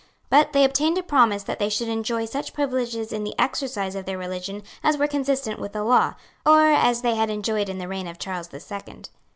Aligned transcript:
But 0.31 0.51
they 0.53 0.63
obtained 0.63 0.97
a 0.97 1.03
promise 1.03 1.43
that 1.43 1.59
they 1.59 1.69
should 1.69 1.87
enjoy 1.87 2.25
such 2.25 2.53
privileges 2.55 3.13
in 3.13 3.23
the 3.23 3.35
exercise 3.37 3.93
of 3.93 4.05
their 4.05 4.17
religion 4.17 4.63
as 4.83 4.97
were 4.97 5.05
consistent 5.07 5.59
with 5.59 5.73
the 5.73 5.83
law, 5.83 6.15
or 6.43 6.71
as 6.71 7.03
they 7.03 7.13
had 7.13 7.29
enjoyed 7.29 7.69
in 7.69 7.77
the 7.77 7.87
reign 7.87 8.07
of 8.07 8.17
Charles 8.17 8.47
the 8.47 8.59
Second. 8.59 9.09